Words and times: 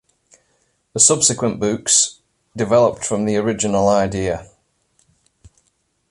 The 0.93 0.99
subsequent 0.99 1.59
books 1.59 2.21
developed 2.57 3.05
from 3.05 3.25
the 3.25 3.35
original 3.37 3.87
idea. 3.87 4.49